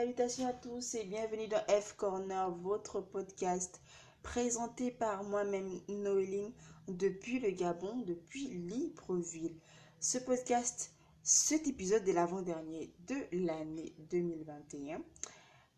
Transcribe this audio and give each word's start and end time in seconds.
Salutations 0.00 0.46
à 0.46 0.54
tous 0.54 0.94
et 0.94 1.04
bienvenue 1.04 1.46
dans 1.46 1.62
F 1.68 1.92
Corner, 1.92 2.50
votre 2.62 3.02
podcast 3.02 3.82
présenté 4.22 4.90
par 4.90 5.24
moi-même 5.24 5.78
Noéline 5.90 6.54
depuis 6.88 7.38
le 7.38 7.50
Gabon, 7.50 7.98
depuis 8.06 8.48
Libreville. 8.48 9.60
Ce 10.00 10.16
podcast, 10.16 10.94
cet 11.22 11.66
épisode 11.66 12.08
est 12.08 12.14
l'avant-dernier 12.14 12.94
de 13.08 13.44
l'année 13.44 13.94
2021 14.10 15.02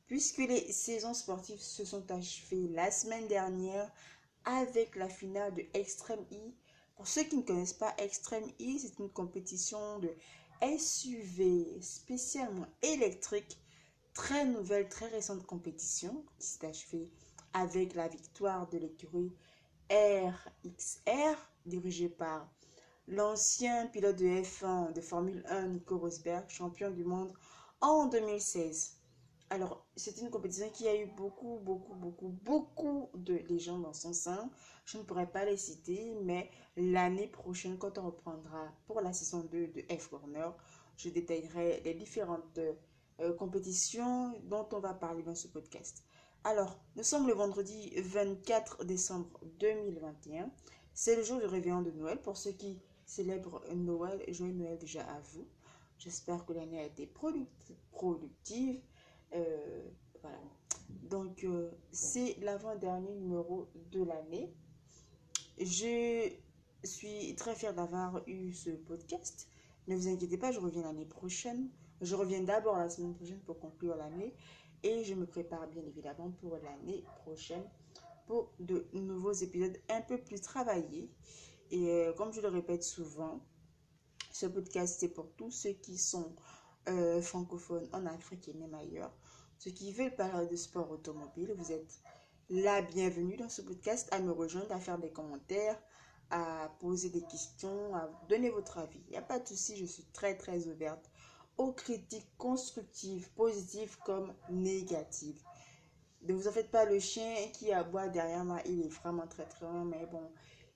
puisque 0.07 0.39
les 0.39 0.71
saisons 0.71 1.15
sportives 1.15 1.59
se 1.59 1.85
sont 1.85 2.09
achevées 2.13 2.69
la 2.69 2.93
semaine 2.93 3.27
dernière 3.27 3.91
avec 4.45 4.95
la 4.95 5.09
finale 5.09 5.53
de 5.53 5.65
Extreme 5.75 6.25
E. 6.31 6.53
Pour 6.95 7.09
ceux 7.09 7.25
qui 7.25 7.39
ne 7.39 7.43
connaissent 7.43 7.73
pas 7.73 7.93
Extreme 7.99 8.49
E, 8.61 8.79
c'est 8.79 9.01
une 9.01 9.11
compétition 9.11 9.99
de 9.99 10.15
SUV 10.79 11.83
spécialement 11.83 12.69
électrique 12.83 13.59
très 14.15 14.45
nouvelle, 14.45 14.89
très 14.89 15.07
récente 15.09 15.47
compétition 15.47 16.25
qui 16.39 16.47
s'est 16.47 16.67
achevée 16.67 17.11
avec 17.53 17.95
la 17.95 18.09
victoire 18.09 18.69
de 18.69 18.79
l'écurie 18.79 19.33
RXR 19.91 21.37
dirigée 21.67 22.09
par 22.09 22.49
l'ancien 23.09 23.87
pilote 23.87 24.17
de 24.17 24.43
F1 24.43 24.93
de 24.93 25.01
Formule 25.01 25.45
1 25.49 25.69
Nico 25.69 25.99
Rosberg, 25.99 26.49
champion 26.49 26.91
du 26.91 27.05
monde 27.05 27.33
en 27.81 28.07
2016. 28.07 28.99
Alors, 29.51 29.85
c'est 29.97 30.19
une 30.19 30.31
compétition 30.31 30.71
qui 30.71 30.89
a 30.89 30.97
eu 30.97 31.07
beaucoup, 31.07 31.59
beaucoup, 31.63 31.95
beaucoup, 31.95 32.29
beaucoup 32.43 33.11
de 33.15 33.35
légendes 33.35 33.83
dans 33.83 33.93
son 33.93 34.15
sein. 34.15 34.51
Je 34.87 34.97
ne 34.97 35.03
pourrais 35.03 35.31
pas 35.31 35.45
les 35.45 35.59
citer, 35.59 36.15
mais 36.23 36.51
l'année 36.77 37.27
prochaine, 37.27 37.77
quand 37.77 37.99
on 37.99 38.07
reprendra 38.07 38.73
pour 38.87 39.03
la 39.03 39.13
saison 39.13 39.41
2 39.41 39.67
de 39.67 39.83
F-Corner, 39.95 40.57
je 40.97 41.11
détaillerai 41.11 41.83
les 41.85 41.93
différentes 41.93 42.59
euh, 43.23 43.33
compétition 43.33 44.39
dont 44.45 44.69
on 44.73 44.81
va 44.81 44.95
parler 44.95 45.23
dans 45.23 45.35
ce 45.35 45.49
podcast. 45.49 46.05
Alors, 46.45 46.81
nous 46.97 47.05
sommes 47.05 47.29
le 47.29 47.35
vendredi 47.35 47.93
24 48.01 48.85
décembre 48.85 49.41
2021. 49.61 50.51
C'est 50.93 51.15
le 51.15 51.23
jour 51.23 51.39
du 51.39 51.47
réveillon 51.47 51.83
de 51.83 51.93
Noël. 51.93 52.21
Pour 52.21 52.37
ceux 52.37 52.51
qui 52.53 52.81
célèbrent 53.07 53.63
Noël, 53.75 54.23
joyeux 54.29 54.55
Noël 54.55 54.77
déjà 54.79 55.03
à 55.03 55.21
vous. 55.21 55.47
J'espère 55.99 56.45
que 56.45 56.53
l'année 56.53 56.81
a 56.81 56.85
été 56.85 57.07
productive. 57.07 58.81
Euh, 59.35 59.89
voilà. 60.21 60.41
Donc, 61.03 61.45
euh, 61.45 61.71
c'est 61.93 62.37
l'avant-dernier 62.41 63.15
numéro 63.15 63.69
de 63.93 64.03
l'année. 64.03 64.53
Je 65.61 66.33
suis 66.83 67.35
très 67.37 67.55
fière 67.55 67.73
d'avoir 67.73 68.21
eu 68.27 68.53
ce 68.53 68.71
podcast. 68.71 69.49
Ne 69.87 69.95
vous 69.95 70.09
inquiétez 70.09 70.39
pas, 70.39 70.51
je 70.51 70.59
reviens 70.59 70.83
l'année 70.83 71.07
prochaine. 71.07 71.69
Je 72.03 72.17
reviens 72.17 72.43
d'abord 72.43 72.77
la 72.77 72.91
semaine 72.91 73.15
prochaine 73.15 73.39
pour 73.43 73.61
conclure 73.61 73.95
l'année 73.95 74.35
et 74.83 75.05
je 75.05 75.15
me 75.15 75.25
prépare 75.25 75.69
bien 75.69 75.85
évidemment 75.87 76.33
pour 76.33 76.57
l'année 76.57 77.05
prochaine 77.23 77.63
pour 78.27 78.53
de 78.59 78.89
nouveaux 78.93 79.33
épisodes 79.33 79.79
un 79.89 80.01
peu 80.01 80.19
plus 80.19 80.41
travaillés. 80.41 81.09
Et 81.71 81.89
euh, 81.91 82.13
comme 82.15 82.33
je 82.33 82.41
le 82.41 82.49
répète 82.49 82.83
souvent, 82.83 83.41
ce 84.33 84.47
podcast 84.47 84.97
c'est 84.99 85.11
pour 85.11 85.31
tous 85.37 85.53
ceux 85.53 85.75
qui 85.75 85.97
sont 85.97 86.35
euh, 86.89 87.23
francophones 87.23 87.89
en 87.93 88.05
Afrique 88.07 88.49
et 88.49 88.55
même 88.55 88.75
ailleurs, 88.75 89.13
ceux 89.59 89.71
qui 89.71 89.93
veulent 89.93 90.17
parler 90.17 90.49
de 90.49 90.57
sport 90.57 90.91
automobile. 90.91 91.55
Vous 91.57 91.71
êtes 91.71 92.01
la 92.51 92.83
bienvenue 92.83 93.37
dans 93.37 93.49
ce 93.49 93.63
podcast 93.63 94.09
à 94.11 94.19
me 94.19 94.33
rejoindre, 94.33 94.73
à 94.73 94.81
faire 94.81 94.99
des 94.99 95.13
commentaires, 95.13 95.81
à 96.31 96.69
poser 96.81 97.11
des 97.11 97.23
questions, 97.23 97.95
à 97.95 98.11
donner 98.29 98.51
votre 98.51 98.79
avis. 98.79 99.01
Il 99.07 99.13
n'y 99.13 99.19
a 99.19 99.23
pas 99.23 99.39
de 99.39 99.47
souci, 99.47 99.77
je 99.77 99.85
suis 99.85 100.05
très 100.13 100.37
très 100.37 100.67
ouverte 100.67 101.12
aux 101.59 101.73
critiques 101.73 102.37
constructives, 102.39 103.31
positives 103.33 103.97
comme 104.05 104.35
négatives. 104.51 105.43
Ne 106.23 106.35
vous 106.35 106.49
en 106.49 106.53
faites 106.53 106.71
pas, 106.71 106.85
le 106.85 106.99
chien 106.99 107.35
qui 107.53 107.73
aboie 107.73 108.09
derrière 108.09 108.45
moi, 108.45 108.61
il 108.65 108.83
est 108.83 108.89
vraiment 108.89 109.27
très 109.27 109.47
très 109.47 109.67
loin, 109.67 109.85
mais 109.85 110.07
bon, 110.07 110.31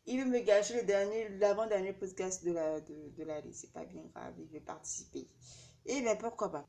il 0.06 0.20
veut 0.20 0.30
me 0.30 0.40
gâcher 0.40 0.74
le 0.74 0.86
dernier, 0.86 1.28
l'avant-dernier 1.38 1.92
podcast 1.92 2.44
de 2.44 2.52
la 2.52 2.80
de, 2.80 2.94
de. 3.16 3.52
C'est 3.52 3.72
pas 3.72 3.84
bien 3.84 4.02
grave, 4.14 4.34
il 4.38 4.46
veut 4.46 4.60
participer. 4.64 5.28
Et 5.86 5.98
eh 5.98 6.00
bien 6.02 6.16
pourquoi 6.16 6.50
pas. 6.50 6.66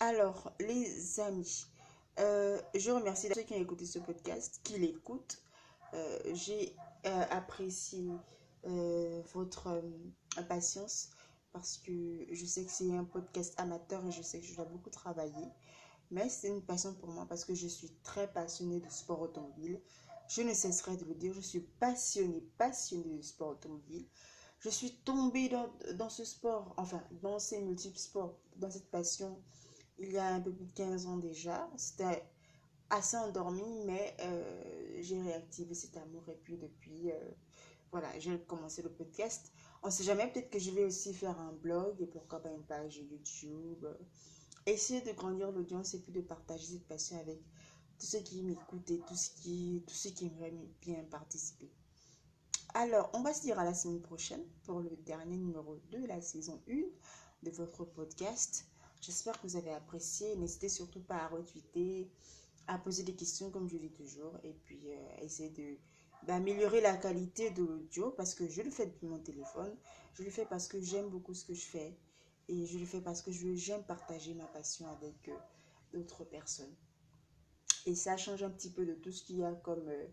Alors, 0.00 0.52
les 0.60 1.20
amis, 1.20 1.66
euh, 2.18 2.60
je 2.74 2.90
remercie 2.90 3.28
ceux 3.34 3.42
qui 3.42 3.54
ont 3.54 3.60
écouté 3.60 3.84
ce 3.84 3.98
podcast, 3.98 4.60
qui 4.62 4.78
l'écoutent. 4.78 5.42
Euh, 5.94 6.18
j'ai 6.34 6.76
euh, 7.06 7.24
apprécié 7.30 8.06
votre 9.32 9.82
impatience 10.36 11.10
parce 11.52 11.78
que 11.78 12.26
je 12.30 12.44
sais 12.46 12.64
que 12.64 12.70
c'est 12.70 12.90
un 12.92 13.04
podcast 13.04 13.54
amateur 13.58 14.04
et 14.06 14.10
je 14.12 14.22
sais 14.22 14.40
que 14.40 14.46
je 14.46 14.54
dois 14.54 14.64
beaucoup 14.64 14.90
travailler. 14.90 15.48
Mais 16.10 16.28
c'est 16.28 16.48
une 16.48 16.62
passion 16.62 16.94
pour 16.94 17.10
moi 17.10 17.26
parce 17.26 17.44
que 17.44 17.54
je 17.54 17.66
suis 17.66 17.90
très 18.02 18.32
passionnée 18.32 18.80
de 18.80 18.88
sport 18.88 19.20
automobile. 19.20 19.80
Je 20.28 20.42
ne 20.42 20.54
cesserai 20.54 20.96
de 20.96 21.04
le 21.04 21.14
dire, 21.14 21.32
je 21.34 21.40
suis 21.40 21.60
passionnée, 21.60 22.42
passionnée 22.56 23.18
de 23.18 23.22
sport 23.22 23.50
automobile. 23.50 24.06
Je 24.60 24.70
suis 24.70 24.96
tombée 25.04 25.48
dans, 25.48 25.70
dans 25.94 26.10
ce 26.10 26.24
sport, 26.24 26.74
enfin, 26.76 27.02
dans 27.22 27.38
ces 27.38 27.60
multiples 27.60 27.98
sports, 27.98 28.38
dans 28.56 28.70
cette 28.70 28.90
passion, 28.90 29.40
il 29.98 30.12
y 30.12 30.18
a 30.18 30.26
un 30.26 30.40
peu 30.40 30.52
plus 30.52 30.66
de 30.66 30.72
15 30.72 31.06
ans 31.06 31.16
déjà. 31.16 31.70
C'était 31.76 32.24
assez 32.90 33.16
endormi, 33.16 33.84
mais 33.84 34.16
euh, 34.20 34.96
j'ai 35.00 35.20
réactivé 35.20 35.74
cet 35.74 35.96
amour 35.96 36.24
et 36.28 36.36
puis 36.42 36.56
depuis, 36.56 37.10
euh, 37.12 37.30
voilà, 37.90 38.18
j'ai 38.18 38.38
commencé 38.40 38.82
le 38.82 38.90
podcast. 38.90 39.52
On 39.82 39.90
sait 39.90 40.04
jamais, 40.04 40.30
peut-être 40.30 40.50
que 40.50 40.58
je 40.58 40.70
vais 40.70 40.84
aussi 40.84 41.14
faire 41.14 41.38
un 41.38 41.52
blog 41.52 42.00
et 42.00 42.06
pourquoi 42.06 42.40
pas 42.40 42.50
une 42.50 42.64
page 42.64 42.98
YouTube. 42.98 43.86
Essayer 44.66 45.00
de 45.00 45.12
grandir 45.12 45.50
l'audience 45.50 45.94
et 45.94 46.00
puis 46.00 46.12
de 46.12 46.20
partager 46.20 46.66
cette 46.66 46.86
passion 46.86 47.18
avec 47.18 47.40
tous 47.98 48.06
ceux 48.06 48.20
qui 48.20 48.42
m'écoutent 48.42 48.90
et 48.90 49.00
tous, 49.08 49.32
ceux 49.88 50.10
qui 50.10 50.26
aimeraient 50.26 50.54
bien 50.82 51.02
participer. 51.04 51.70
Alors, 52.74 53.10
on 53.14 53.22
va 53.22 53.32
se 53.32 53.42
dire 53.42 53.58
à 53.58 53.64
la 53.64 53.74
semaine 53.74 54.02
prochaine 54.02 54.44
pour 54.64 54.80
le 54.80 54.90
dernier 55.06 55.36
numéro 55.36 55.78
de 55.90 56.06
la 56.06 56.20
saison 56.20 56.60
1 56.68 56.74
de 57.42 57.50
votre 57.50 57.84
podcast. 57.84 58.66
J'espère 59.00 59.40
que 59.40 59.46
vous 59.46 59.56
avez 59.56 59.72
apprécié. 59.72 60.36
N'hésitez 60.36 60.68
surtout 60.68 61.00
pas 61.00 61.16
à 61.16 61.28
retweeter, 61.28 62.10
à 62.66 62.78
poser 62.78 63.02
des 63.04 63.14
questions 63.14 63.50
comme 63.50 63.68
je 63.68 63.78
dis 63.78 63.90
toujours 63.92 64.36
et 64.44 64.52
puis 64.52 64.92
euh, 64.92 65.22
essayer 65.22 65.50
de 65.50 65.78
d'améliorer 66.24 66.80
la 66.80 66.96
qualité 66.96 67.50
de 67.50 67.62
l'audio 67.62 68.10
parce 68.10 68.34
que 68.34 68.48
je 68.48 68.62
le 68.62 68.70
fais 68.70 68.86
depuis 68.86 69.06
mon 69.06 69.18
téléphone. 69.18 69.74
Je 70.14 70.22
le 70.22 70.30
fais 70.30 70.46
parce 70.46 70.68
que 70.68 70.80
j'aime 70.80 71.08
beaucoup 71.08 71.34
ce 71.34 71.44
que 71.44 71.54
je 71.54 71.64
fais 71.64 71.96
et 72.48 72.66
je 72.66 72.78
le 72.78 72.86
fais 72.86 73.00
parce 73.00 73.22
que 73.22 73.30
j'aime 73.30 73.84
partager 73.84 74.34
ma 74.34 74.46
passion 74.46 74.88
avec 74.88 75.28
euh, 75.28 75.36
d'autres 75.92 76.24
personnes. 76.24 76.74
Et 77.86 77.94
ça 77.94 78.16
change 78.16 78.42
un 78.42 78.50
petit 78.50 78.70
peu 78.70 78.84
de 78.84 78.94
tout 78.94 79.12
ce 79.12 79.22
qu'il 79.22 79.38
y 79.38 79.44
a 79.44 79.52
comme 79.52 79.86
euh, 79.88 80.06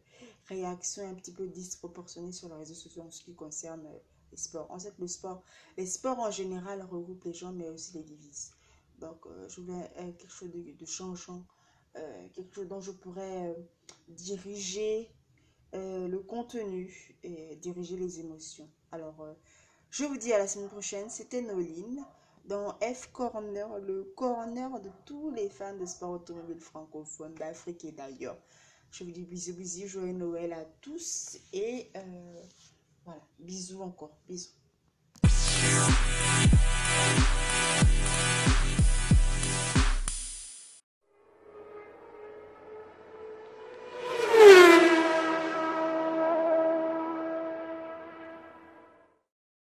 réaction 0.47 1.07
un 1.09 1.15
petit 1.15 1.33
peu 1.33 1.47
disproportionnée 1.47 2.31
sur 2.31 2.49
les 2.49 2.55
réseaux 2.55 2.75
sociaux 2.75 3.03
en 3.03 3.11
ce 3.11 3.23
qui 3.23 3.33
concerne 3.33 3.85
euh, 3.85 3.99
les 4.31 4.37
sports. 4.37 4.69
En 4.69 4.79
fait, 4.79 4.93
le 4.99 5.07
sport, 5.07 5.43
les 5.77 5.85
sports 5.85 6.19
en 6.19 6.31
général 6.31 6.81
regroupent 6.83 7.23
les 7.23 7.33
gens, 7.33 7.51
mais 7.51 7.69
aussi 7.69 7.93
les 7.93 8.03
divisent. 8.03 8.51
Donc, 8.99 9.25
je 9.49 9.59
voulais 9.59 9.91
quelque 10.17 10.31
chose 10.31 10.51
de, 10.53 10.71
de 10.71 10.85
changeant, 10.85 11.43
quelque 12.33 12.55
chose 12.55 12.67
dont 12.69 12.79
je 12.79 12.91
pourrais 12.91 13.53
diriger 14.07 15.11
contenu 16.35 17.15
et 17.23 17.55
diriger 17.55 17.95
les 17.95 18.19
émotions. 18.19 18.69
Alors, 18.91 19.21
euh, 19.21 19.33
je 19.89 20.03
vous 20.03 20.17
dis 20.17 20.33
à 20.33 20.37
la 20.37 20.47
semaine 20.47 20.67
prochaine. 20.67 21.09
C'était 21.09 21.41
Noline 21.41 22.05
dans 22.43 22.77
F 22.81 23.09
Corner, 23.13 23.79
le 23.79 24.13
corner 24.17 24.81
de 24.81 24.89
tous 25.05 25.31
les 25.31 25.49
fans 25.49 25.77
de 25.77 25.85
sport 25.85 26.11
automobile 26.11 26.59
francophone 26.59 27.33
d'Afrique 27.35 27.85
et 27.85 27.93
d'ailleurs. 27.93 28.37
Je 28.91 29.05
vous 29.05 29.11
dis 29.11 29.23
bisous, 29.23 29.53
bisous, 29.53 29.87
joyeux 29.87 30.11
Noël 30.11 30.51
à 30.51 30.65
tous 30.81 31.37
et 31.53 31.89
euh, 31.95 32.43
voilà, 33.05 33.21
bisous 33.39 33.81
encore, 33.81 34.17
bisous. 34.27 34.51